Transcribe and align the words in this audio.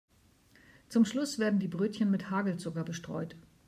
Zum 0.89 1.05
Schluss 1.05 1.37
werden 1.37 1.59
die 1.59 1.67
Brötchen 1.67 2.09
mit 2.09 2.31
Hagelzucker 2.31 2.83
bestreut. 2.83 3.35